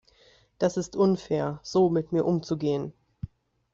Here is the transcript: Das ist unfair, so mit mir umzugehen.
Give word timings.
Das 0.57 0.77
ist 0.77 0.95
unfair, 0.95 1.59
so 1.61 1.91
mit 1.91 2.11
mir 2.11 2.25
umzugehen. 2.25 2.91